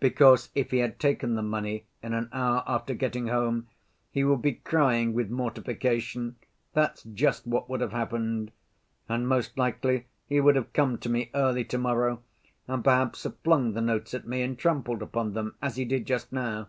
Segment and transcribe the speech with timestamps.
[0.00, 3.68] "Because if he had taken the money, in an hour after getting home,
[4.10, 6.34] he would be crying with mortification,
[6.72, 8.50] that's just what would have happened.
[9.08, 12.18] And most likely he would have come to me early to‐morrow,
[12.66, 16.06] and perhaps have flung the notes at me and trampled upon them as he did
[16.06, 16.68] just now.